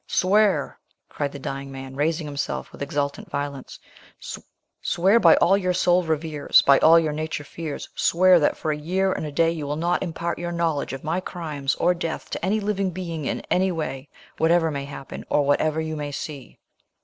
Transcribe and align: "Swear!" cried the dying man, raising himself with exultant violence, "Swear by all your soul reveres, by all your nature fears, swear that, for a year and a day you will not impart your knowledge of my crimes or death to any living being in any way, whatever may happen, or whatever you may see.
"Swear!" 0.07 0.79
cried 1.09 1.31
the 1.31 1.37
dying 1.37 1.71
man, 1.71 1.95
raising 1.95 2.25
himself 2.25 2.71
with 2.71 2.81
exultant 2.81 3.29
violence, 3.29 3.77
"Swear 4.81 5.19
by 5.19 5.35
all 5.35 5.55
your 5.55 5.75
soul 5.75 6.01
reveres, 6.01 6.63
by 6.63 6.79
all 6.79 6.97
your 6.99 7.13
nature 7.13 7.43
fears, 7.43 7.87
swear 7.93 8.39
that, 8.39 8.57
for 8.57 8.71
a 8.71 8.75
year 8.77 9.13
and 9.13 9.27
a 9.27 9.31
day 9.31 9.51
you 9.51 9.67
will 9.67 9.75
not 9.75 10.01
impart 10.01 10.39
your 10.39 10.51
knowledge 10.51 10.91
of 10.93 11.03
my 11.03 11.19
crimes 11.19 11.75
or 11.75 11.93
death 11.93 12.31
to 12.31 12.43
any 12.43 12.59
living 12.59 12.89
being 12.89 13.25
in 13.25 13.41
any 13.51 13.71
way, 13.71 14.09
whatever 14.39 14.71
may 14.71 14.85
happen, 14.85 15.23
or 15.29 15.43
whatever 15.45 15.79
you 15.79 15.95
may 15.95 16.11
see. 16.11 16.57